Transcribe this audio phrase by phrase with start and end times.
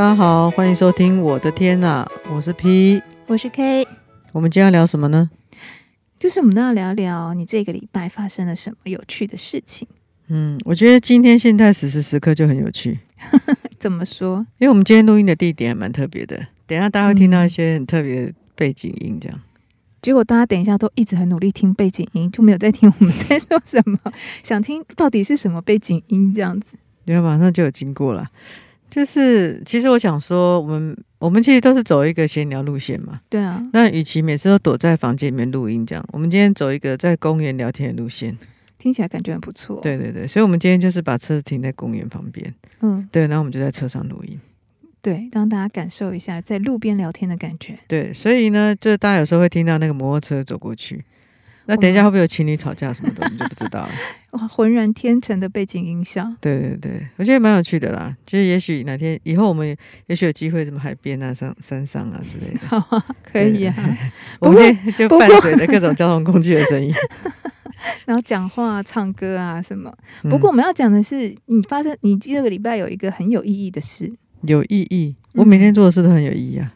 [0.00, 3.86] 大家好，欢迎收听我的天呐，我是 P，我是 K。
[4.32, 5.28] 我们今天要聊什么呢？
[6.18, 9.86] 就是我们都要聊聊你这个礼拜发生了什么有趣的事情。
[10.28, 12.98] 嗯，我觉得今天现在此时此刻就很有趣。
[13.78, 14.38] 怎么说？
[14.56, 16.34] 因为我们今天录音的地点还蛮特别的，
[16.66, 19.38] 等一下大家会听到一些很特别的背景音，这样。
[19.38, 19.42] 嗯
[20.00, 23.98] 结果大家等一下都一直很努力听背景音，就没有在听我们在说什么。
[24.42, 26.76] 想听到底是什么背景音这样子？
[27.04, 28.30] 你看马上就有经过了。
[28.90, 33.20] 就是其实我想说，我们我们其实都是走一个闲聊路线嘛。
[33.28, 33.64] 对啊。
[33.72, 38.36] 那与其每次都躲在房间里面录音这样，我们今天走一个在公园聊天的路线，
[38.78, 39.80] 听起来感觉很不错。
[39.80, 42.54] 对对对，所以我们今天就是把车子停在公园旁边。
[42.80, 43.08] 嗯。
[43.12, 44.38] 对，然后我们就在车上录音。
[45.02, 47.78] 对，让大家感受一下在路边聊天的感觉。
[47.88, 51.02] 对，所以呢，就是大家有时候会听到那个摩托车走过去，
[51.70, 53.90] 那等一下会不会有情侣吵架什么的，我们就不知道了。
[54.32, 56.28] 哇，浑然天成的背景音效。
[56.40, 58.16] 对对对，我觉得蛮有趣的啦。
[58.26, 59.76] 其实也许哪天以后我们
[60.08, 62.66] 也许有机会，什么海边啊、山山上啊之类的。
[62.66, 63.74] 好啊，可以啊。
[64.40, 66.92] 我们就伴随着各种交通工具的声音，
[68.04, 69.96] 然后讲话、唱歌啊什么。
[70.22, 74.12] 不过我们要讲的是，你发生你这个礼拜有一个很有意义的事。
[74.42, 76.74] 有意义，我每天做的事都很有意义啊。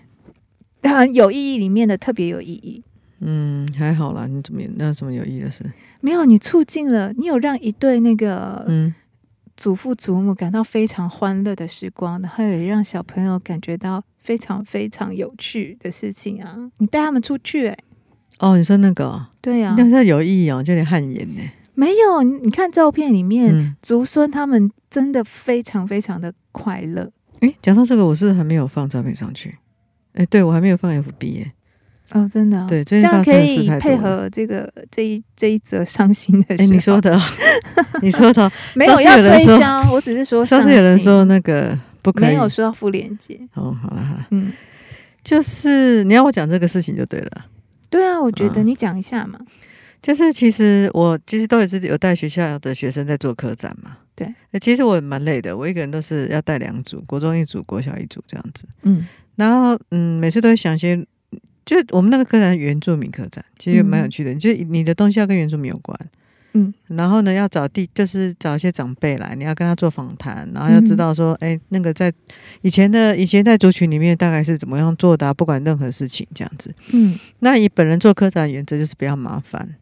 [0.80, 2.84] 当然，有意义里面的特别有意义。
[3.28, 4.28] 嗯，还好啦。
[4.28, 5.64] 你怎么那什么有意义的事？
[6.00, 8.94] 没有，你促进了，你有让一对那个嗯
[9.58, 16.56] 祖父祖母感到非常欢乐的时光，然后也让小朋友感觉到非常非常有趣的事情啊。
[16.78, 17.78] 你带他们出去，欸，哎，
[18.40, 19.26] 哦，你说那个？
[19.42, 21.42] 对呀，啊，那是有意义哦，就有点汗颜呢。
[21.74, 27.12] 没有，你看照片里面，祖、嗯、孙他们真的非常非常的快乐。
[27.42, 29.58] 哎，讲到这个，我是还没有放照片上去？
[30.14, 31.52] 哎，对，我还没有放 FB 耶。
[32.12, 36.64] 哦，真的、哦，对，这样可以配合这个这一这一则伤心的事。
[36.64, 37.20] 哎，你说的，
[38.02, 43.40] 你说的，没有要推销，我只是说，上次有人说那个不可以，没有说要附链接。
[43.56, 44.52] 哦，好了好了，嗯，
[45.24, 47.32] 就是你要我讲这个事情就对了。
[47.90, 49.40] 对啊，我觉得你讲一下嘛。
[49.42, 49.48] 嗯
[50.06, 53.98] 就是其实我其实都也是有带学校的学生在做科展嘛。
[54.14, 54.32] 对，
[54.62, 58.66] 其实我也蛮累的，我一个人都是要带两组，国中一组，国小一组这样子。
[58.84, 61.04] 嗯，然后嗯，每次都会想些，
[61.66, 66.00] 就我们那个科展原住民科展，其实蛮有趣的，嗯、就你的东西要跟原住民有关。
[66.58, 72.10] 嗯，然后呢，要找地，就是找一些长辈来，你要跟他做访谈，然后要知道说，哎、嗯，那个在
[72.62, 76.74] 以前的以前在族群里面大概是怎么样做的、啊，不管任何事情这样子。
[76.94, 79.76] 嗯，那以本人做科展原则就是不要麻烦。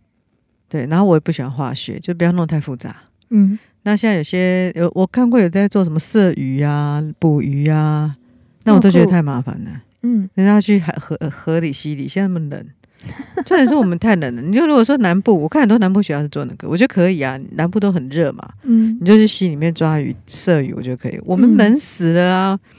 [0.68, 2.96] 对，然后我也不喜欢化学，就不要弄太复杂。
[3.30, 8.18] 嗯，那现在有些有我看过有在做什么射鱼啊、捕鱼啊，
[8.64, 9.83] 那我都觉得太麻烦了。
[10.03, 12.66] 嗯，人家要去海河河里溪里，现在那么冷，
[13.46, 14.41] 重点是我们太冷了。
[14.41, 17.40] 你就如果说南部，我看很多南部学校是做那个，我觉得可以啊。
[17.53, 21.19] 南部都很热嘛，嗯，你就去溪里面抓鱼、射鱼，我觉得可以。
[21.25, 22.59] 我们冷死了啊！
[22.62, 22.69] 嗯、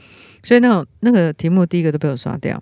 [0.43, 2.61] 所以那种那个题目第一个都被我刷掉。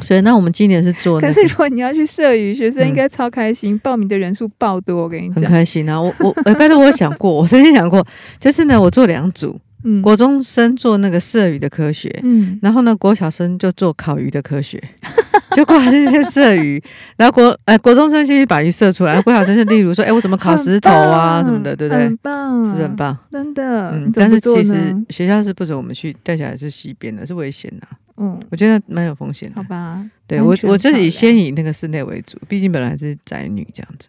[0.00, 1.32] 所以，那我们今年是做、那个。
[1.32, 5.04] 可是，如果你要去射鱼，学生应该超开心，嗯、报名的人数爆多。
[5.04, 6.00] 我跟你讲，很开心啊！
[6.00, 8.04] 我我，哎，拜托，我有想过，我曾经想过，
[8.40, 14.82] 就是呢，我做两组，嗯，国中生做那个射鱼的科学，嗯，然后呢，国小生就做烤鱼的科学，
[15.54, 16.82] 就挂这些射鱼，
[17.16, 22.04] 然后国呃国中生先去把鱼射出来，然后国小生就例如说，哎，我怎么烤石头啊什么的，对不对？
[22.04, 23.16] 很棒，是不是很棒？
[23.30, 27.86] 真的，嗯，但是其实学校是不准我们去带小孩是溪边的，是危险的。
[28.16, 29.56] 嗯，我觉得蛮有风险的。
[29.56, 34.08] 好吧，对我我自己先以那个室内为主，毕竟本来是宅女这样子。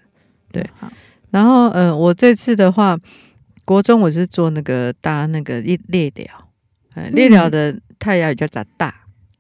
[0.52, 0.92] 对，好。
[1.32, 2.98] 然后，呃，我这次的话，
[3.70, 6.26] 国中我是做那个搭那个猎猎寮，
[7.12, 8.92] 猎鸟的泰雅语叫打大。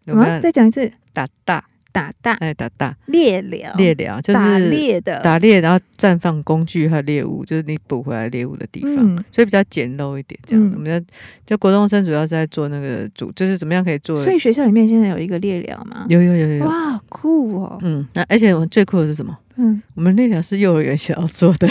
[0.05, 0.39] 什么？
[0.39, 1.65] 再讲一次，打大。
[1.91, 10.39] 打大哎，打大猎鸟，猎鸟就是打猎的，打猎，然后暂放工具和猎物，就是你捕回来猎物的地方，嗯、所以比较简陋一点。
[10.45, 11.01] 这样，嗯、我们要
[11.47, 14.23] 就国中生主要是在做那个主，就是怎么样可以做。
[14.23, 16.05] 所以学校里面现在有一个猎鸟吗？
[16.07, 17.79] 有有有有，哇，酷哦！
[17.81, 19.35] 嗯，那而且我们最酷的是什么？
[19.55, 21.67] 嗯，我们猎鸟是幼儿园想要做的。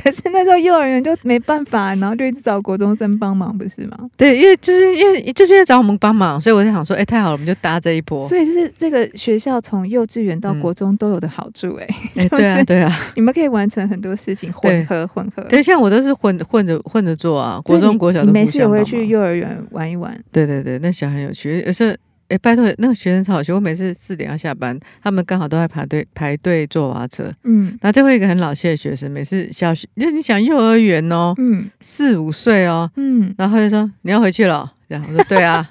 [0.02, 3.96] 可是那时候幼儿园就没办法，然后就一直找国中生帮忙，不是吗？
[4.16, 8.26] 对，因为就是因为就是因为找我们帮忙，所以我就想说，哎、欸，太好了，我们就搭这一波。
[8.26, 15.42] 所以是这个学校从幼稚园到国中都有的好处、欸，哎、 嗯欸，对啊，对啊，你们可以完成很多事情，混合混合。
[15.44, 20.18] 对，像我都是混混着混着做啊，国中国小都没事也会去幼儿园玩一玩。
[20.32, 21.96] 对对对，那小孩很有趣，有时
[22.30, 22.34] 候。
[22.34, 23.52] 哎，拜托，那个学生超好笑。
[23.54, 27.24] 我每次四点要下班，他们刚好都在排队排队坐娃娃车。
[27.42, 35.66] 嗯，然后最后一个很老气的学生，每次小学，就你想幼儿园哦，嗯，四五岁哦，嗯，然后他就说你要回去了，这样我说对啊，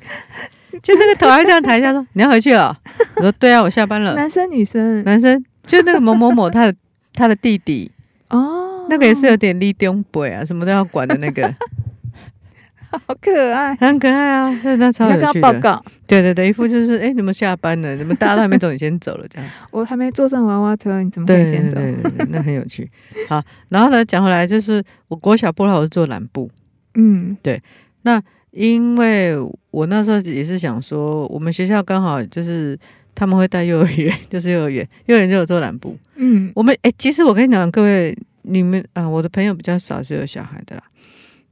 [0.82, 2.74] 就那个头还这样抬一下说你要回去了，
[3.16, 4.14] 我说对啊，我下班了。
[4.14, 5.04] 男生女生？
[5.04, 6.74] 男生，就那个某某某他的
[7.12, 7.90] 他的弟弟
[8.30, 11.52] 哦，那个也是有点立中辈啊，什么都要管的那个。
[13.06, 14.60] 好可爱，很可爱啊！
[14.64, 15.40] 那那超有趣的。
[15.40, 17.94] 报告，对对对，一副就是哎，你们下班了？
[17.96, 19.50] 你们大家都还没走，你先走了这样。
[19.70, 21.74] 我还没坐上娃娃车，你怎么可以先走？
[21.74, 22.90] 对对对对，那很有趣。
[23.28, 26.50] 好，然后呢，讲回来就是我国小部落，我是做蓝布。
[26.94, 27.60] 嗯，对。
[28.02, 29.36] 那因为
[29.70, 32.78] 我那时候也是想说，我们学校刚好就是
[33.14, 35.96] 他们会带幼儿园，就是幼儿园，幼儿园就有做蓝布。
[36.14, 38.16] 嗯，我们哎，其实我跟你讲，各位。
[38.48, 40.82] 你们啊，我的朋友比较少是有小孩的啦。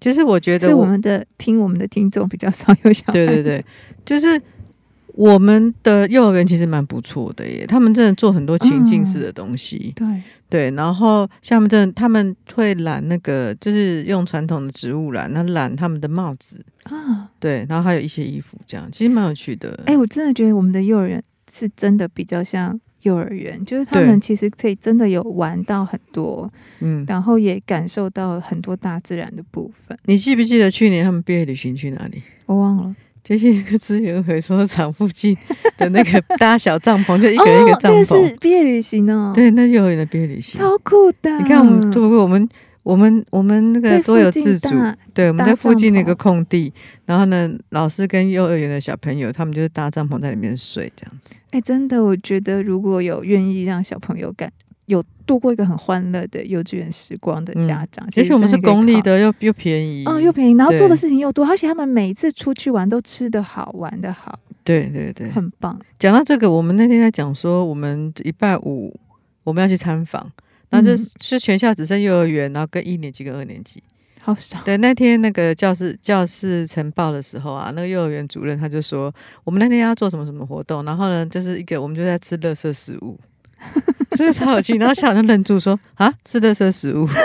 [0.04, 3.12] 其实我觉得我，是我们的听我们的听众比较少有小孩。
[3.14, 3.64] 对对对，
[4.04, 4.38] 就是
[5.14, 9.94] 我们的幼儿园其实蛮不错的耶，他们真的做很多情境式的东西。
[10.00, 10.20] 嗯、
[10.50, 17.30] 对对，然后像他们真的他们会染那个，就是用传统的植物染，那染他们的帽子啊。
[17.40, 19.70] 对，然后还有一些衣服，这样其实蛮有趣的。
[19.86, 22.78] 哎、欸，我真的觉得我们的幼儿园是真的比较像。
[23.04, 29.96] 幼儿园就是他们其实可以真的有玩到很多，嗯，然后也感受到很多大自然的部分。
[30.04, 32.22] 你记不记得去年他们毕业旅行去哪里？
[32.46, 35.36] 我忘了，就是一个资源回收厂附近
[35.78, 38.00] 的那个搭小帐篷， 就一个一个帐篷。
[38.00, 41.38] 哦、是毕业旅行哦，对，那幼儿园的毕业旅行，超酷的。
[41.38, 42.48] 你看我们，不过我们。
[42.84, 44.68] 我们我们那个多有自主，
[45.14, 46.70] 对，我们在附近那个空地，
[47.06, 51.34] 然后呢，老师跟幼儿园的小朋友，他们就是搭帐篷在里面睡这样子。
[51.50, 54.52] 哎，真的，我觉得如果有愿意让小朋友感
[54.84, 65.80] 有度过一个很欢乐的幼稚园时光的家长，而且我们是公立的，又又便宜，嗯，又便宜，然后做的事情又多，而且他们每一次出去玩都吃得好，玩得好，对对对，很棒。
[65.98, 68.94] 讲到这个，我们那天在讲说，我们礼拜五
[69.42, 70.30] 我们要去参访。
[70.74, 73.80] 然后就是全校只剩幼儿园，然后跟一年级跟二年级，
[74.20, 74.60] 好少。
[74.64, 83.18] 对，那天那个教室教室晨报的时候啊，那个幼儿园主任他就说，我们那天要做什么什么活动，然后呢，就是一个我们就在吃垃圾食物，
[84.16, 84.76] 是不是超有趣？
[84.78, 87.08] 然后校长就愣住说啊，吃垃圾食物。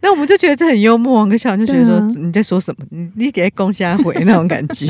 [0.00, 2.84] 那我们就觉得这很幽默，跟校长就觉得说、啊、你在说什么？
[2.90, 4.86] 你你给他攻下回那种感觉。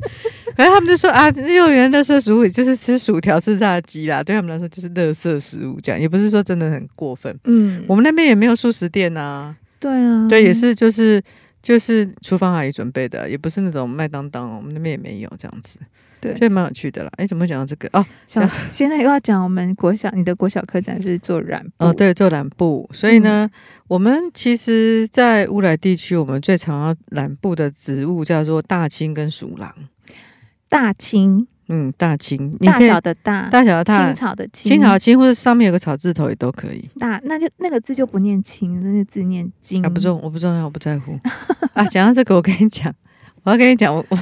[0.56, 7.36] 反正他们就说啊，幼儿园垃圾食物就是吃薯条、吃炸鸡啦，对他们来说就是垃圾食物，这样也不是说真的很过分。
[7.44, 9.54] 嗯，我们那边也没有素食店啊。
[9.80, 11.22] 对啊，对，也是就是
[11.62, 15.78] 就是厨房阿姨准备的，也不是那种麦当当，我们那边也没有这样子。
[16.20, 17.10] 对，所以蛮有趣的啦。
[17.16, 18.04] 哎，怎么会讲到这个哦？
[18.26, 22.90] 想现在又要讲我们国小，你的国小科展是做染布哦，对，做染布。
[22.92, 23.50] 所以呢，嗯、
[23.86, 29.72] 我们其实，在乌来地区，我们最常要染布的植物叫做大青跟鼠狼。
[30.68, 36.88] 大青，嗯，大青，大小的大，大小的大，青草的青，青草的青，或者上面有个草字头也都可以。
[36.98, 39.84] 大，那就那个字就不念青，那个字念金。
[39.84, 41.18] 啊，不重，我不重要，我不在乎。
[41.74, 42.92] 啊，讲到这个，我跟你讲，
[43.44, 44.18] 我要跟你讲，我我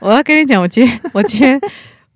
[0.00, 1.60] 我要跟你讲，我今天我今天。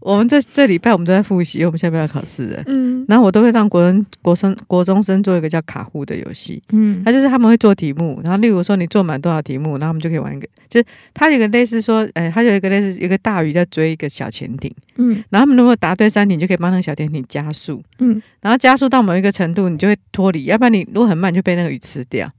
[0.02, 2.62] 我们这这礼拜我们都在复习，因为我们下边要考试的。
[2.66, 6.62] 嗯，然后我都会让国人、国生、国中生做一个叫卡户的游戏。
[6.72, 14.72] 嗯，他就是他们会做题目，然后例如说你做满多少题目，然后我们就可以玩一个，就是它有一个类似说，哎，他有一个类似一个大鱼在追一个小潜艇。
[14.96, 17.82] 嗯，然后他们如果答对三题，你就可以帮那个小潜艇加速。
[17.99, 22.31] 嗯，然后加速到某一个程度，你就会脱离，要不然你如果很慢，就被那个鱼吃掉。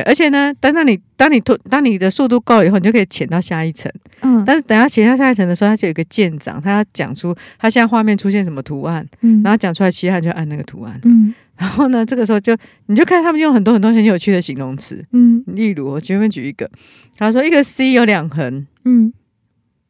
[0.00, 0.02] 啊。
[0.02, 3.90] 对，而且呢，等到你当你突当你的速度够了以后，你就可以潜到下一层。
[4.22, 16.68] 嗯，但是等下潜到下一层的时候，它就有一个舰长，他要讲出他现在画面出现什么图案，嗯，然后讲出来，其他人就按那个图案，嗯， 然后呢，这个时候就你就看他们用很多很多很有趣的形容词，嗯，例如我随便举一个，
[17.16, 19.12] 他说一个 C 有两横，嗯，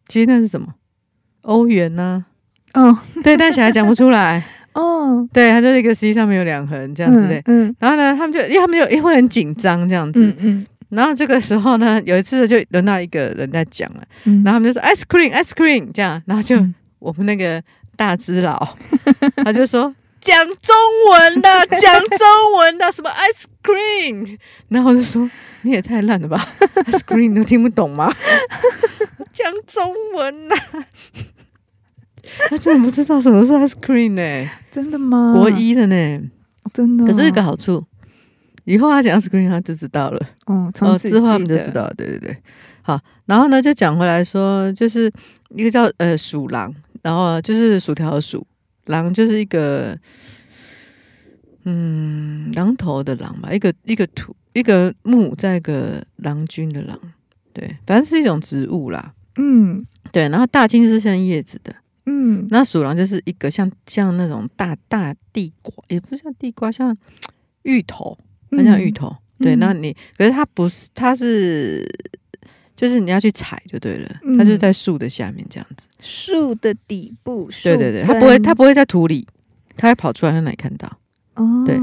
[0.06, 0.75] 其实那是什么？
[1.42, 2.26] 欧元呢？
[2.75, 4.44] 哦，对，但小孩讲不出来。
[4.74, 16.56] 哦，对，他就是一个 C 上面有两横这样子的，嗯，嗯，然后呢，他们就因为他们就也会很紧张这样子，嗯，嗯，然后这个时候呢，有一次就轮到一个人在讲了，嗯，然后他们就说 ice cream ice cream 这样，然后就
[16.98, 17.62] 我们那个
[17.96, 18.76] 大只佬，
[19.44, 20.74] 他就说讲中
[21.12, 24.36] 文的，讲中文的，什么 ice cream，
[24.68, 25.30] 然后我就说
[25.62, 26.48] 你也太烂了吧
[26.86, 28.12] ，ice cream 都听不懂吗？
[29.32, 30.56] 讲中文呐。
[32.50, 34.50] 他真的不知道什么是 ice cream 呢、欸？
[34.70, 35.32] 真的吗？
[35.34, 36.20] 国一的呢？
[36.72, 37.04] 真的。
[37.04, 37.84] 可是有个好处，
[38.64, 40.20] 以后他讲 ice cream，他就知道了。
[40.46, 41.94] 哦，从之后他们就知道了。
[41.96, 42.36] 对对对，
[42.82, 43.00] 好。
[43.26, 45.10] 然后呢，就讲回来说，就是
[45.50, 48.46] 一个叫呃鼠狼，然后就是薯条的薯，
[48.86, 49.96] 狼就是一个
[51.64, 56.98] 嗯狼头的狼吧，一个一个土一个木，在一个狼君的狼，
[57.52, 59.14] 对，反正是一种植物啦。
[59.36, 60.28] 嗯，对。
[60.28, 61.74] 然后大金是像叶子的。
[62.06, 66.96] 嗯，那鼠狼就是一个像像那种大大地瓜，也不像地瓜，像
[67.62, 68.16] 芋头，
[68.50, 69.08] 很像芋头。
[69.38, 71.84] 嗯、对，那你可是它不是，它是
[72.76, 77.50] 就是你要去踩就对了，嗯、它就是在树的下面这样子，树的底部。
[77.62, 79.26] 对对对，它不会，它不会在土里，
[79.76, 80.88] 它会跑出来让你看到。
[81.34, 81.76] 哦，对。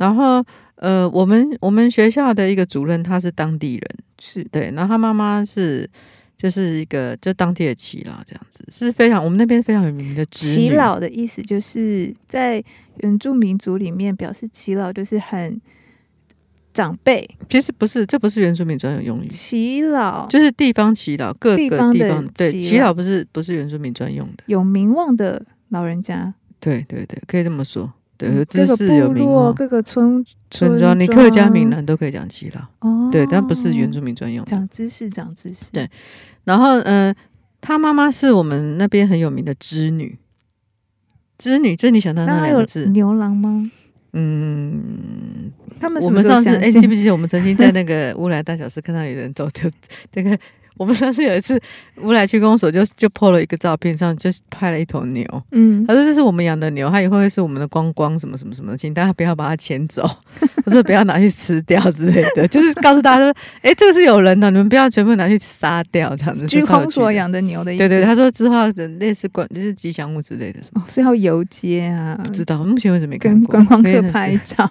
[0.00, 0.44] 然后
[0.76, 3.82] 呃，我们我们学校的一个主任他是当地人，
[4.18, 5.88] 是对，然后他妈妈是
[6.36, 12.62] 就是一个就当地的耆老这样子，是非常我们那边非常有名的耆老的意思，就是在
[12.98, 15.60] 原住民族里面表示耆老就是很。
[16.76, 19.28] 长辈其实不是，这不是原住民专用用语。
[19.30, 26.34] 耆老就是地方耆老，各个地方，地方对耆老不是不是原住民专用的，有名望的老人家。
[26.60, 27.90] 对对对，可以这么说。
[28.16, 32.62] 对，有知识有名望，各个村村庄，你客家闽南都可以讲耆老。
[32.80, 34.44] 哦，对，但不是原住民专用。
[34.44, 35.66] 讲知识，讲知识。
[35.72, 35.88] 对，
[36.44, 37.14] 然后嗯、呃，
[37.60, 40.18] 他妈妈是我们那边很有名的织女。
[41.38, 42.86] 织女，就你想到那两个字？
[42.90, 43.70] 牛郎吗？
[44.12, 49.70] 嗯，他们我们上次哎、欸，记不记得我们曾经在那个乌来大小事看到有人走丢
[50.10, 50.38] 这个。
[50.76, 51.60] 我们上次有一次，
[52.02, 55.24] 乌来区公所就就 po 了一个照片，上就拍了一头牛。
[55.52, 60.02] 嗯，他说这是我们养的牛，它以后会是我们的光光什么什么什么，请大家不要把它牵走，
[60.66, 63.30] 或者不要拿去吃掉之类的，就是告诉大家说，
[63.62, 66.46] 哎、欸，这个是有人的，你们不要全部拿去杀掉这样子。
[66.46, 67.88] 区公所养的牛的意思。
[67.88, 68.68] 对对，他说之后
[68.98, 72.18] 类似管就是吉祥物之类的什么，所以要游街啊？
[72.22, 73.52] 不知道，目前为止没看过。
[73.52, 74.70] 跟观光客拍照，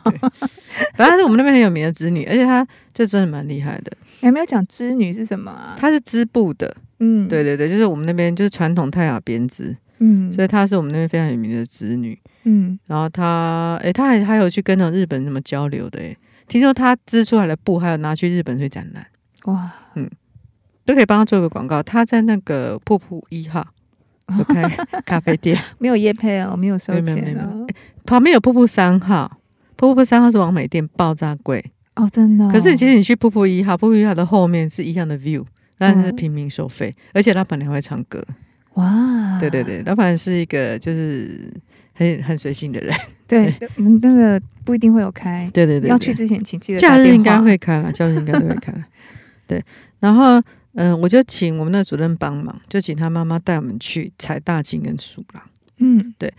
[0.96, 3.92] 反正是我们那边很有名的织女，而且他这真的蛮厉害的。
[4.22, 5.76] 还没有讲织女是什么啊？
[5.78, 16.16] 她是织布的，嗯，对对对，就是我们那边就是传统泰雅编织，嗯，所以她是我们那边非常有名的织女，嗯，然后她，哎，她还还有去跟那种日本什么交流的，哎，
[16.48, 19.06] 听说她织出来的布还有拿去日本去展览，
[19.46, 20.10] 哇，嗯，
[20.86, 21.84] 都可以帮她做个广告。
[21.84, 23.66] 她在那个瀑布一号
[24.38, 24.68] 有开
[25.06, 27.68] 咖啡店， 没有夜配哦，没有收钱哦，
[28.06, 29.40] 旁边有瀑布三号，
[29.76, 31.72] 瀑布三号是王美店，爆炸贵。
[31.96, 32.50] 哦，真的、哦。
[32.52, 35.44] 可是其实你去瀑布一号，瀑布一号的后面是一样的 view，
[35.78, 38.24] 但是平民收费，嗯、而且老板娘会唱歌。
[38.74, 39.38] 哇！
[39.40, 41.50] 对对对，老板是一个就是
[41.94, 42.94] 很很随性的人。
[43.26, 45.50] 对，对那个不一定会有开。
[45.54, 46.80] 对对对，要去之前请记得。
[46.80, 48.84] 假日应该会开了，假日应该都会开了。
[49.48, 49.64] 对，
[50.00, 50.40] 然后
[50.74, 55.44] 嗯、呃，我就请我们的主任帮忙，就请他妈妈带我们去采大金跟树懒。
[55.78, 56.34] 嗯，对。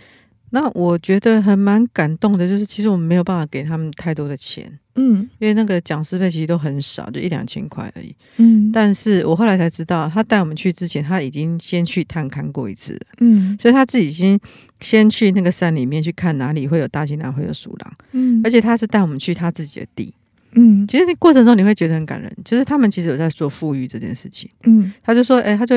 [0.51, 8.71] 那我觉得还蛮感动的，就是其实我们没有办法给他们太多的钱，嗯，因为那个讲师费其实都很少，就一两千块而已，嗯。
[8.73, 14.39] 但是我后来才知道，他带我们去之前，他已经先去探勘过一次，嗯，所以他自己先
[14.81, 20.15] 先去那个山里面去看哪里会有大金狼，会有鼠狼，嗯，而且他是带我们去他自己的地。
[20.59, 24.51] 嗯，其实那过程中你会觉得很感人，就是他们其实有在做富裕这件事情。
[24.65, 25.77] 嗯，他就说，哎、欸，他就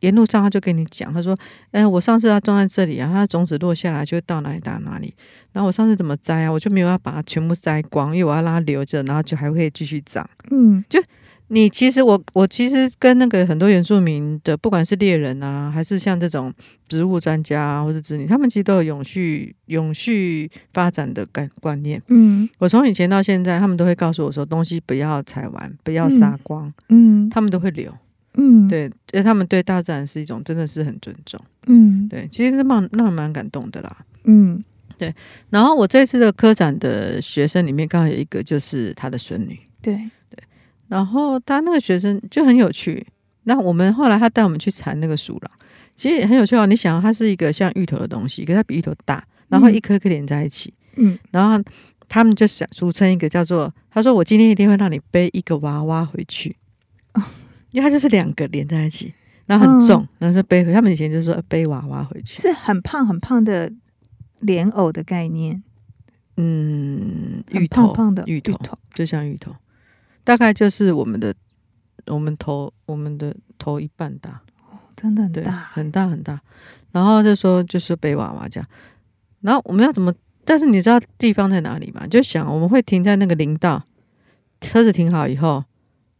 [0.00, 1.36] 沿路上他就跟你讲，他说，
[1.72, 5.12] 哎、欸，我上次要种在这里啊，它的种子落下来就会到哪里打哪里，
[5.52, 10.28] 然后我上次怎么摘啊，我就没有要把它全部摘光，因为我要让它留着，然后就还会继续长。
[10.50, 11.02] 嗯，就。
[11.48, 16.52] 你其实我我其实跟那个很多原住民的，不管是猎人啊，还是像这种
[16.88, 22.02] 植物专家啊，或是子女，他们其实都有永续永续发展的概观念。
[22.08, 26.72] 嗯，我从以前到现在，他们都会告诉我说，东西不要采完，不要杀光。
[26.88, 27.92] 嗯，他们都会留。
[28.36, 31.40] 嗯，对，因为他们对大自然是一种真的是很尊重。
[31.66, 33.96] 嗯，对，其实那蛮那蛮感动的啦。
[34.24, 34.60] 嗯，
[34.98, 35.14] 对。
[35.50, 39.56] 然后我这次的科展的学生里面，刚好有一个就是他的孙女。
[39.80, 40.10] 对。
[40.94, 43.04] 然后他那个学生就很有趣，
[43.42, 45.50] 那我们后来他带我们去缠那个树了，
[45.96, 46.66] 其实很有趣哦。
[46.66, 51.60] 你想，它是一个像芋头的东西，可是它比芋头大，然后一颗颗连在一起，嗯，然后
[52.08, 56.54] 他们就想俗称一个叫做，他说我今天一定会让你背一个娃娃回去，
[57.14, 57.22] 哦，
[57.72, 59.12] 因为它就是两个连在一起，
[59.46, 60.72] 然后很重，嗯，然后就背回。
[60.72, 63.68] 他们以前就说背娃娃回去，是很胖很胖的
[64.38, 65.60] 莲藕的概念，
[66.36, 68.56] 嗯，芋头胖胖的芋头
[68.94, 69.52] 就像芋头。
[70.24, 71.34] 大概就是我们的，
[72.06, 76.40] 我们头，我们的头一半大，哦，真的很大，很大很大。
[76.90, 78.68] 然后就说就是背娃娃这样，
[79.40, 80.12] 然后我们要怎么？
[80.44, 82.06] 但是你知道地方在哪里吗？
[82.06, 83.84] 就想我们会停在那个林道，
[84.60, 85.64] 车子停好以后，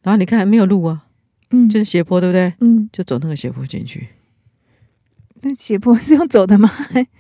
[0.03, 1.07] 然后你看还没有路啊，
[1.51, 2.55] 嗯，就是斜坡，对不对？
[2.61, 4.09] 嗯，就走那个斜坡进去。
[5.43, 6.71] 那斜坡 是用走的吗？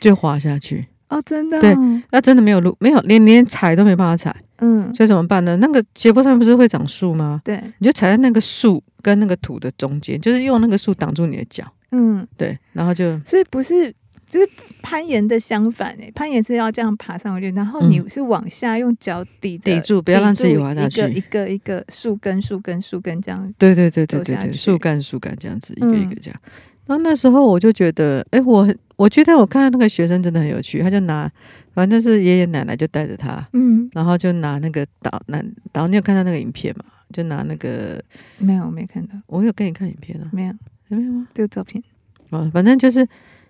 [0.01, 0.89] 就滑下去。
[1.15, 1.73] 哦，真的，对，
[2.11, 5.57] 那真的没有路，没有连连踩都没办法踩，嗯，所以怎么办呢？
[5.59, 7.41] 那个斜坡上面不是会长树吗？
[7.45, 13.95] 对，你就踩在那个树跟那个土的中间，就是用那个树挡住你的脚，嗯，对，然后就，所以不是，
[14.29, 14.49] 就是
[14.83, 26.41] 攀岩的相反诶，攀岩是要这样爬上去，然后你是往下用脚抵抵住，不要让自己滑下去，一个一个树根树根树根这样，对对对对对对，树干树干这样子一个一个这样。
[26.87, 31.31] 然后那时候我就觉得，哎，我我觉得我看到那个学生真的很有趣，他就拿，
[31.73, 36.85] 反正是爷爷奶奶就带着他，嗯，然后就拿那个导那导，你有看到那个影片吗？
[37.13, 38.03] 就拿那个
[38.39, 40.55] 没有，没看到，我有给你看影片啊，没有，
[40.89, 41.29] 有没有吗？
[41.33, 41.83] 这个照片，
[42.31, 43.07] 哦，反正就是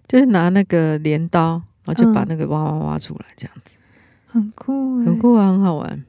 [0.07, 3.79] 就是拿那个镰刀，然后就把那个挖挖挖出来，这样子，
[4.27, 6.05] 很酷，很酷啊，很好玩。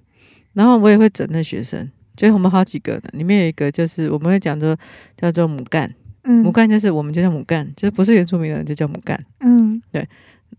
[0.54, 4.76] 然后我也会整那学生，就我们好几个呢，里面有一个就是我们会讲说
[5.16, 5.94] 叫做母干，
[6.26, 10.08] 嗯，母干就是我们就叫母干，就是不是原住民的人就叫母干，嗯，对，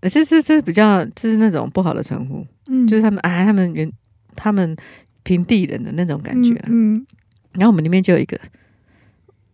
[0.02, 3.90] 其实这是比较就是那种不好的称呼，嗯，就是他们哎，他们原
[4.34, 4.76] 他们
[5.22, 7.06] 平地人的那种感觉，嗯，嗯，
[7.52, 8.38] 然后我们里面就有一个，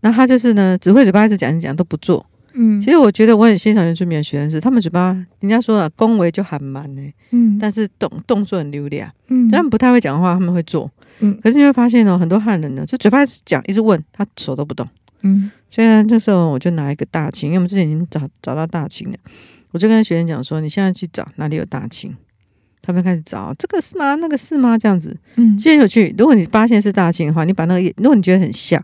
[0.00, 2.24] 那他就是呢，只会嘴巴一直讲一讲都不做。
[2.54, 10.90] 嗯，其实我觉得我很欣赏原住民的学生是，他们嘴巴人家说了恭维就很蛮呢，嗯，但是动动作很流利啊，嗯，他们不太会讲话，他们会做，
[11.20, 14.86] 嗯，可是你会发现哦，很多汉人呢，就嘴巴一直讲，一直问他手都不动，
[15.22, 19.16] 嗯，所以呢，这时候我就拿一个大琴，因为我们之前已经找找到大琴了，
[19.70, 22.14] 我就跟学生讲说，你现在去找哪里有大琴，
[22.80, 24.14] 他们开始找，这个是吗？
[24.16, 24.76] 那个是吗？
[24.76, 26.14] 这样子，嗯，其实很有趣。
[26.18, 28.82] 如果你发现是大琴的话，你把那个，如果你觉得很像，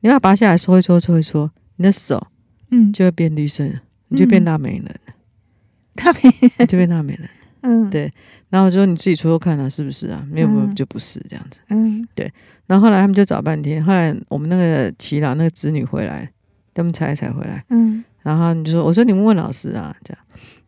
[0.00, 2.26] 你把它拔下来搓一搓，搓一搓，你的手。
[2.70, 3.64] 嗯，就会变绿色，
[4.08, 5.14] 你就变大美人了，
[5.96, 7.26] 大美人你就变大美人。
[7.62, 8.12] 嗯，对。
[8.50, 10.26] 然后我说你自己搓搓看啊，是不是啊？
[10.30, 11.60] 没有，没有，就不是这样子。
[11.68, 12.32] 嗯，对。
[12.66, 16.30] 然后后来他们就找半天，后来我们那个耆老那个子女回来，
[16.74, 17.64] 他们猜一猜回来。
[17.70, 20.22] 嗯，然后你就说，我说你们问老师啊，这样，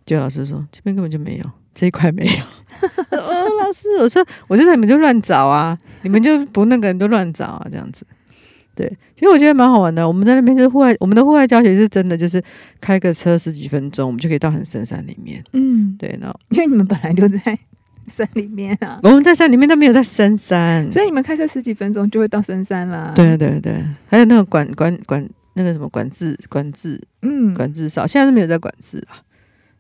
[0.05, 2.33] 就老师说这边根本就没有，这一块没有。
[3.19, 8.07] 哦，老师，我说我就说你们就乱找啊，你们就不那个人都乱找啊，这样子。
[8.75, 10.07] 对，其实我觉得蛮好玩的。
[10.07, 12.43] 我们在那边就是户外，我们的户外教学是真的，就是
[12.81, 15.45] 开个车十几分钟，我们就可以到很深山里面。
[15.53, 17.59] 嗯，对，然后因为你们本来就在
[18.11, 23.13] 山里面啊，我们在山里面，但没有在深山，所以你们开车十几分钟就会到深山啦。
[23.15, 29.23] 对对对，还有那个管管管那个什么管制管制，嗯，管制少，现在是没有在管制啊。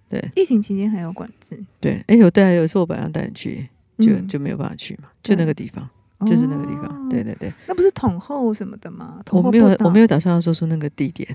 [0.08, 1.58] 对，疫情期间还有管制。
[1.80, 3.68] 对，哎有对啊，有一次我本来要带你去，
[3.98, 5.88] 就就没有办法去嘛，就那个地方。
[6.26, 9.16] 就是那个地方，哦、对对对，那不是统后什么的吗？
[9.30, 11.28] 我没有，我没有打算要说出那个地点，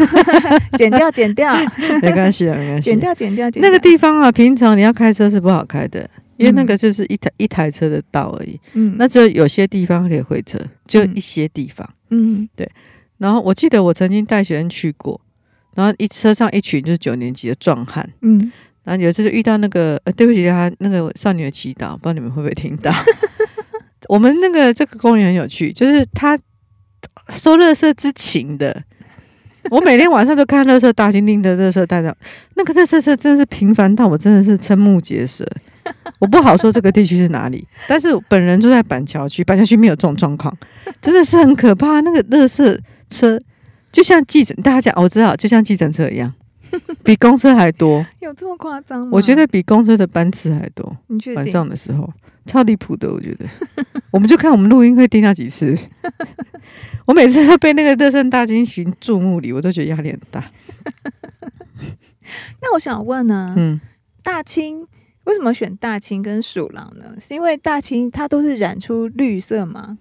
[0.78, 1.54] 剪掉，剪掉，
[2.02, 8.58] 没关系啊，没关系， 剪掉，剪掉，剪掉那个地方啊，平常你要开车是不好开的，因为那个就是一台一台车的道而已。
[8.72, 11.88] 嗯，那只有有些地方可以会车，就一些地方。
[12.10, 12.70] 嗯，对。
[13.18, 15.20] 然后我记得我曾经带学生去过，
[15.74, 18.08] 然后一车上一群就是九年级的壮汉。
[18.22, 18.50] 嗯，
[18.82, 22.90] 然后有一次就遇到那个，呃，对不起，他那个少女的祈祷，不知道你们会不会听到。
[24.10, 26.36] 我们那个这个公园很有趣，就是他
[27.28, 28.82] 收垃圾之情的。
[29.70, 32.16] 我每天晚上都看垃圾大军拎着垃圾袋的，
[32.56, 35.46] 那个垃圾车真的是频繁到我真的是瞠目结舌。
[36.18, 40.52] 我不好说这个地区是哪里， 但是本人住在板桥区，板桥区没有这种状况，
[41.00, 42.00] 真的是很可怕。
[42.00, 43.40] 那个垃圾车
[43.92, 46.34] 就像计程，大家讲我知道，就像计程车一样，
[47.04, 48.04] 比公车还多。
[48.20, 49.10] 有这么夸张吗？
[49.12, 50.96] 我觉得比公车的班次还多。
[51.08, 52.12] 你晚上的时候。
[52.46, 53.44] 超离谱的，我觉得。
[54.10, 55.76] 我们就看我们录音会听到几次。
[57.04, 60.50] 我每次都被那个乐圣大军寻注目礼，我都觉得压力很大。
[62.60, 63.80] 那我想问呢，嗯，
[64.22, 64.86] 大清
[65.24, 67.14] 为什么选大清跟鼠狼呢？
[67.20, 69.98] 是因为大清它都是染出绿色吗？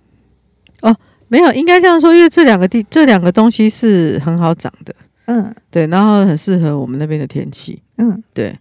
[0.81, 0.95] 哦，
[1.27, 4.95] 没有，应该这样说，因为这两个地这两个东西是很好长的，
[5.31, 8.57] 嗯，对，然后很适合我们那边的天气，嗯，对。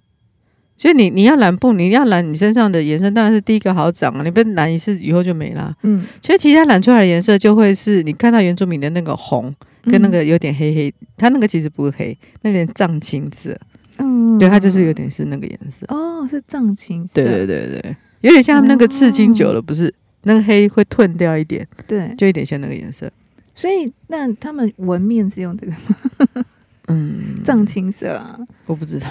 [0.77, 4.23] 所以你你要染布，你要染你身上的颜色，当然是第一个好长啊！
[4.23, 5.75] 你不染一次以后就没了。
[5.83, 9.53] 嗯，所以其他染出来的颜色就会是你看到原住民的那个红，
[9.85, 13.59] 跟那个有点黑黑，它那个其实不是黑，那点藏青色。
[13.97, 15.85] 嗯，对，它就是有点是那个颜色。
[15.89, 17.15] 哦，是藏青色。
[17.15, 21.67] 对对对对，有点像那个刺青久了，不是那个黑会褪掉一点。
[21.89, 23.11] 对，就有点像那个颜色。
[23.53, 26.45] 所以那他们纹面是用这个吗？
[26.89, 29.07] 嗯，藏青色啊，我不知道。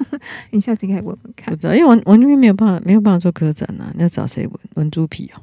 [0.50, 1.46] 你下次应该问问看。
[1.46, 3.92] 不知道，因为我我那边没有办法，没有办法做科展呐、啊。
[3.94, 4.54] 你要找谁纹？
[4.74, 5.42] 纹猪皮哦？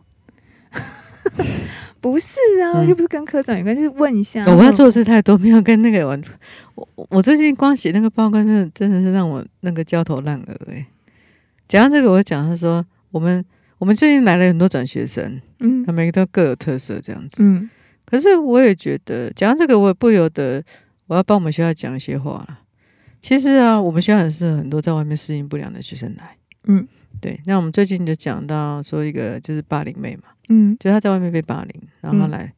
[2.02, 4.44] 不是啊，嗯、又不是跟科长有关，就是问一下。
[4.46, 6.22] 我要做的事太多，没有跟那个玩。
[6.76, 10.86] 我我最近光写那个报告，真的真的是让我那个焦头烂额哎。
[11.68, 13.44] 讲到这个，我讲他说，我们
[13.78, 17.70] 我们最近来了很多转学生，嗯，他每个都各有特色这样子，嗯。
[18.06, 20.63] 可是我也觉得，讲到这个，我也不由得。
[21.08, 22.60] 我要帮我们学校讲一些话了。
[23.20, 26.38] 其实啊，我们学校很适合很多在外面适应不良的学生来。
[26.67, 26.88] 嗯，
[27.20, 27.39] 对。
[27.46, 32.43] 那我们最近就讲到说一个就是霸凌妹嘛，嗯，就她在外面被霸凌，然后来。
[32.43, 32.54] 嗯、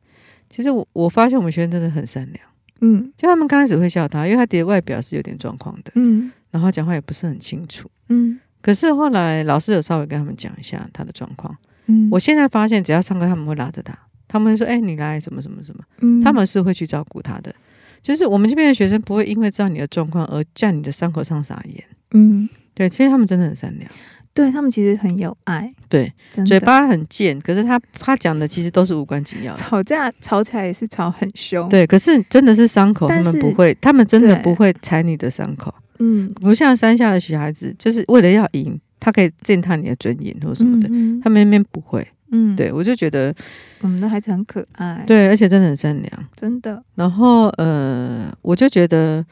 [0.49, 2.45] 其实我我发现我们学生真的很善良。
[2.81, 5.91] 嗯，就他们刚开始会笑她，因为他的外表是有点状况的。
[5.95, 7.89] 嗯，然后讲话也不是很清楚。
[8.07, 11.55] 嗯，可是后来老师有稍微跟他们讲一下她的状况。
[11.85, 17.53] 嗯，我现在发现只要上课，他们会拉着她，他们会说：“哎、欸，你来什么什么什么。”嗯，他们是会去照顾她的。
[18.01, 21.83] 就是我们这边的学生不会因为知道你的状况而在你的伤口上撒盐。
[22.12, 23.89] 嗯，对，其实他们真的很善良，
[24.33, 25.71] 对他们其实很有爱。
[25.88, 26.12] 对，
[26.45, 29.59] 嘴巴很贱，可是他他讲的其实都是无关紧要的。
[29.59, 31.67] 吵架吵起来也是吵很凶。
[31.69, 35.73] 对，可是真的是伤口，他们不会，他们真的不会踩你的伤口。
[35.99, 42.07] 嗯，不像山下的小孩子，就是为了要赢，他可以践踏你的尊严或什么的，嗯嗯他们那边不会。
[42.31, 43.33] 嗯，对，我就觉得
[43.81, 46.83] 我们的孩子很可爱，对，而且真的很善良，真的。
[46.95, 49.25] 然后呃，我就觉得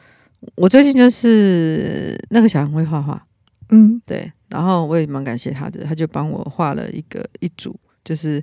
[0.56, 3.24] 我最近就是那个小孩会画画，
[3.70, 4.32] 嗯，对。
[4.48, 8.42] 然后我也蛮感谢他的，他就帮我画了一个一组，就是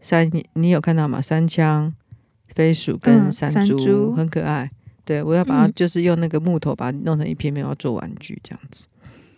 [0.00, 1.22] 三，你你有看到吗？
[1.22, 1.94] 三枪、
[2.54, 4.70] 飞鼠跟山猪，很可爱。
[5.04, 8.86] 对，我要把它就是用那个木头把它弄成一片片，要做玩具这样子。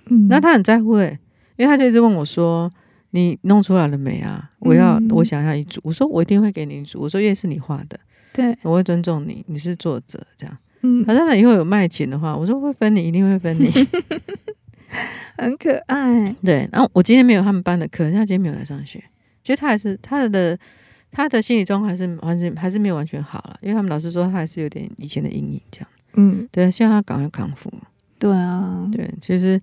[0.06, 1.18] 嗯，那他很在乎诶，
[1.56, 2.68] 因为他就一直问我说。
[3.10, 4.50] 你弄出来了没啊？
[4.60, 5.80] 我要，嗯、我想要一组。
[5.82, 7.00] 我说我一定会给你一组。
[7.00, 7.98] 我说因为是你画的，
[8.32, 10.56] 对，我会尊重你，你是作者这样。
[10.82, 13.70] 嗯，反正以后有卖钱的话，我说会分你，一定会分你。
[15.36, 16.34] 很可爱。
[16.44, 19.02] 对，然后我今天没有他们班的课，他今天没有来上学。
[19.42, 20.58] 其实他还是他的
[21.10, 25.88] 他的心理状况还是完全还是没有完全好了，因为他们老师说他还是有点以前的阴影这样。
[26.14, 27.72] 嗯，对，希望他赶快康复。
[28.18, 29.60] 对啊，对，其实。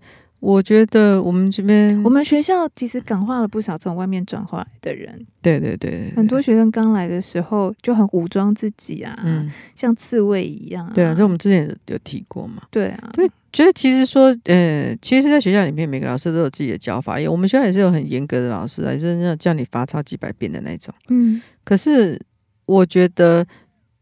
[0.48, 5.14] 我觉得我们这边，我们学校其实感化了不少从外面转化来的人。
[5.42, 10.94] 对对对，对，很多学生刚来的时候就很武装自己啊，嗯，像刺猬一样，啊。
[10.96, 12.64] 对啊，这我们之前有提过嘛。
[12.72, 17.18] 对啊，对，觉得其实说，呃，其实，在学校里面，每个老师都有自己的教法。
[17.30, 20.94] 我们学校也是有很严格的老师啊，也是要叫你罚抄几百遍的那种。
[21.10, 22.18] 嗯，可是
[22.66, 23.46] 我觉得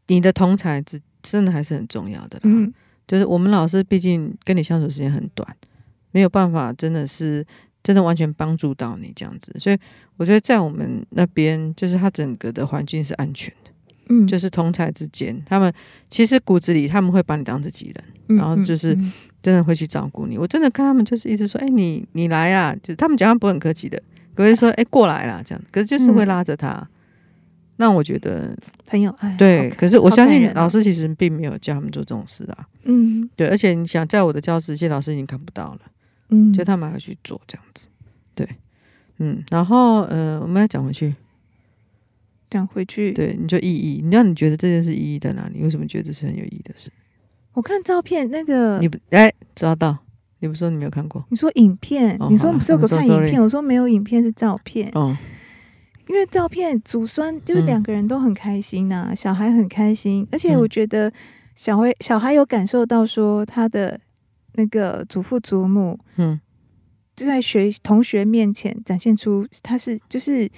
[0.09, 2.39] 你的同才真真的还是很重要的。
[2.43, 2.71] 嗯，
[3.07, 5.47] 就是我们老师毕竟跟你相处时间很短。
[6.15, 7.45] 没有办法，真的是
[7.83, 9.77] 真的完全帮助到你这样子，所以
[10.15, 13.71] 我觉得在我们那边，就是他整个的环境是安全的，
[14.07, 15.69] 嗯，就是同才之间，他们
[16.09, 18.97] 其实骨子里他们会把你当自己人，嗯、然后就是
[19.43, 20.37] 真的会去照顾你。
[20.37, 24.01] 我真的看他们就是一直说，哎，你你来啊，就他们讲话不很客气的，
[24.33, 26.87] 可是说，哎，过来啦，这样，可是就是会拉着他。
[27.75, 29.69] 那我觉得很有爱，对。
[29.71, 33.49] 可是我相信老师其实并没有教他们做这种事啊，嗯，对。
[33.49, 35.81] 而且你想，在我的教室，这些老师已经看不到了。
[36.29, 37.87] 嗯，就他们还要去做这样子，
[38.33, 38.47] 对，
[39.19, 41.13] 嗯，然后呃，我们要讲回去，
[42.49, 45.61] 讲回去，对，你就意义，你让你觉得这件事意义在哪里？
[45.61, 46.89] 为什么觉得这是很有意义的事？
[47.53, 49.95] 我看照片，那个你不哎抓到，
[50.39, 51.23] 你不说你没有看过？
[51.29, 55.15] 你说影片，哦、你说不是有个看影片，我说没有影片是照片，哦，
[56.07, 61.13] 因为照片祖孙就是两个人都很开心呐、啊，嗯、小孩很开心，而且我觉得
[61.53, 63.99] 小孩小孩有感受到说他的。
[64.55, 66.39] 那个祖父祖母，嗯，
[67.15, 70.49] 就在学同学面前展现出他是就是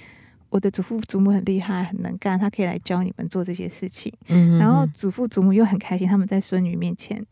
[0.48, 4.12] 我的祖父祖母很厉害很能干，他可以来教你们做这些事情。
[4.28, 7.24] 嗯然后祖父祖母又很开心，他们在孙女面前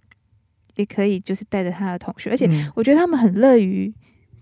[0.76, 3.92] 也可以就是带着他的同学，而且我觉得他们很乐于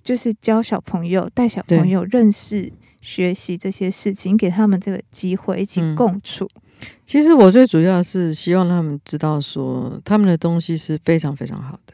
[0.03, 6.45] 就是教小朋友带小朋友认识学习这些事情，给他们这个机会一起共处。
[6.57, 6.61] 嗯
[7.07, 11.94] 其实我最主要是希望他们知道说他们的东西是非常非常好的。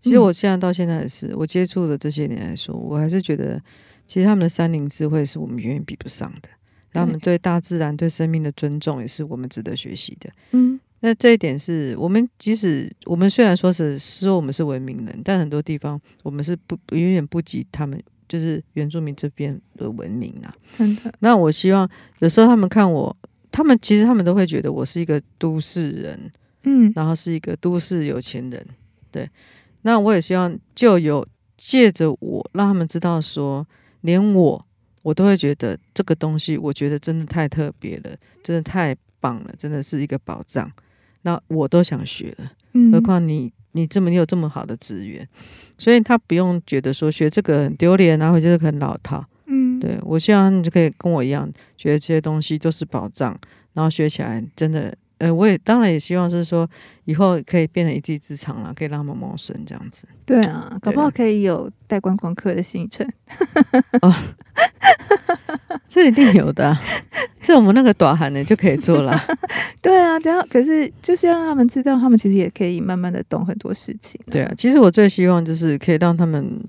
[0.00, 3.60] 其实我现在到现在也是，我接触的这些年来说，我还是觉得，
[4.06, 6.48] 其实他们的山林智慧是我们远远比不上的。
[6.92, 10.28] 他们对大自然、对生命的尊重，也是我们值得学习的。
[10.50, 20.52] 嗯，那这一点是我们，即使我们虽然说是说我们是文明人，但很多地方我们是不远远不及他们，就是原住民这边的文明啊。
[20.72, 21.14] 真的。
[21.20, 23.16] 那我希望有时候他们看我，
[23.52, 26.32] 他们其实他们都会觉得我是一个都市人，
[26.64, 28.66] 嗯，然后是一个都市有钱人，
[29.12, 29.30] 对。
[29.82, 33.66] 那我也希望就有借着我让他们知道说，
[34.02, 34.66] 连我
[35.02, 40.70] 我都会觉得这个东西，我觉得真的太特别了，真的太棒了，真的是一个宝藏。
[41.22, 42.52] 那我都想学了，
[42.92, 45.28] 何况你你这么你有这么好的资源，
[45.76, 49.24] 所以他不用觉得说学这个很丢脸，然后就是很老套。
[49.46, 53.38] 嗯，对，我希望你就可以跟我一样，觉得这些东西都是宝藏，
[53.72, 54.96] 然后学起来真的。
[55.20, 56.68] 呃，我也当然也希望是说，
[57.04, 60.08] 以后可以变成一技之长了，可以让他们谋生这样子。
[60.24, 63.06] 对啊，搞不好可以有带观光客的行程。
[64.00, 64.14] 哦，
[65.86, 66.82] 这一定有的，啊，
[67.42, 69.20] 这我们那个短喊的就可以做了。
[69.82, 74.20] 对啊，只要可是就是要让他们知道，他们其实也可以慢慢的懂很多事情。
[74.30, 76.60] 对啊，其实我最希望就是可以让他们。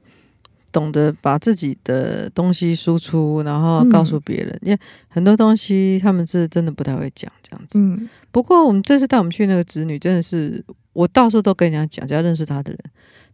[0.72, 4.80] 懂得把自己的东西输出，然后告诉别人，嗯、因为
[5.10, 7.80] 很多东西他们是真的不太会讲这样子。
[7.80, 12.80] 嗯、不过我们这次带我们去那个侄女，真的是我到处都跟人家讲，只要认识他的人，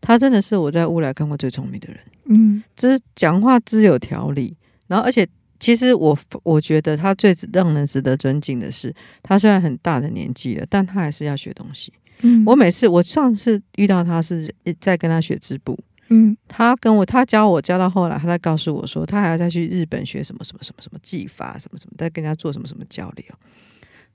[0.01, 1.99] 他真的是我在乌来看过最聪明的人。
[2.25, 4.55] 嗯，只是讲话之有条理，
[4.87, 5.27] 然后而且
[5.59, 11.93] 其实我我觉得他最让人值得尊敬的是，他虽然很大的年纪了，但他还是要学东西。
[12.21, 15.77] 嗯，我每次我上次遇到他是在跟他学织布。
[16.09, 23.25] 嗯，他跟我，他教我教到后来，他在告诉我说，他还要再去日本学什么什么什么什么技法，什么什么，再跟人家做什么什么交流。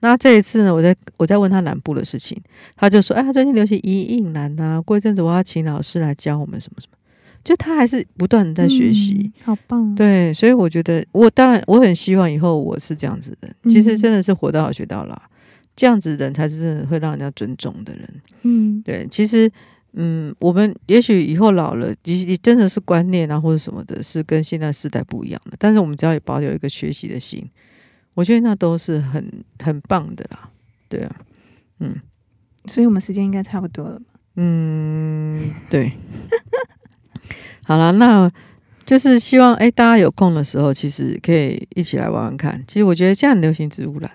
[0.00, 2.37] 那这一次呢，我在我在问他南部的事情，
[2.74, 6.96] 他就说，哎，他最近流行一印染啊，过一阵子我要请老师来教我们什么什么。
[7.44, 9.94] 就他还是不断的在学习，嗯，好棒。
[9.94, 13.48] 对，所以我觉得我当然我很希望以后我是这样子的。
[13.68, 15.20] 其实真的是活到老学到老，
[15.76, 18.22] 这样子的人才是真的会让人家尊重的人。
[18.42, 19.50] 嗯，对，其实。
[19.94, 25.57] 嗯，我们也许以后老了，你你真的是观念啊，或者什么的，是跟现在时代不一样的。
[25.59, 27.46] 但是我们只要保有一个学习的心，
[28.14, 30.48] 我觉得那都是很很棒的啦。
[30.88, 31.16] 对啊，
[31.81, 31.94] 嗯，
[32.66, 34.00] 所以我们时间应该差不多了。
[34.37, 35.92] 嗯，对。
[37.64, 38.31] 好了，那
[38.87, 42.64] 就是希望哎，大家有空的时候，其实可以一起来玩玩看。
[42.66, 44.11] 其实我觉得这样流行植物染，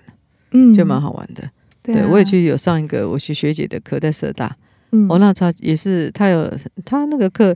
[0.50, 1.50] 嗯，就蛮好玩的。
[1.82, 4.56] 对，啊、对，我也去有上一个我学学姐的课，在社大。
[4.90, 6.50] 嗯，我那他也是，他有
[6.84, 7.54] 他那个课，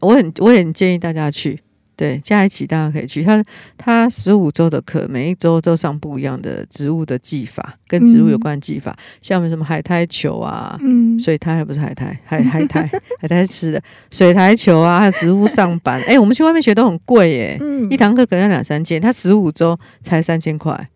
[0.00, 1.60] 我很我很建议大家去，
[1.94, 3.22] 对，加一起大家可以去。
[3.22, 3.44] 他
[3.78, 20.88] 他十五周的课，每一周都上不一样的植物的技法，跟植物有关的技法，嗯、像我们什么海苔球啊，嗯，水苔还不是海苔，海海苔海苔吃的水苔球啊，还有植物上板，哎、欸，我们去外面学都很贵耶，嗯，一堂课可能要两三千，他十五周才三千块，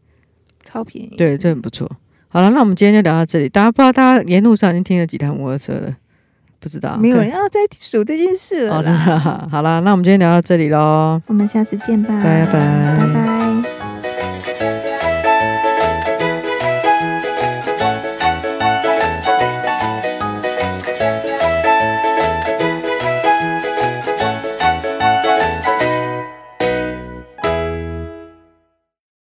[0.65, 1.91] 超便宜，对，这很不错。
[2.33, 3.49] 好了，那我们今天就聊到这里。
[3.49, 5.97] 大家不知道，大家沿路上已经听了几台摩托车了，
[6.61, 6.97] 不知道？
[6.97, 8.79] 没有人要再数这件事了。
[8.79, 9.19] 哦，真的。
[9.51, 11.21] 好了，那我们今天聊到这里喽。
[11.27, 13.30] 我们下次见吧，拜拜，拜拜。